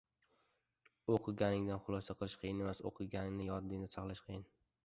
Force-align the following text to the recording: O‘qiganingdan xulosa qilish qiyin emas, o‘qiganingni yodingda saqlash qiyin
O‘qiganingdan 1.15 1.83
xulosa 1.89 2.17
qilish 2.23 2.39
qiyin 2.45 2.65
emas, 2.65 2.83
o‘qiganingni 2.93 3.49
yodingda 3.53 3.95
saqlash 3.99 4.27
qiyin 4.29 4.53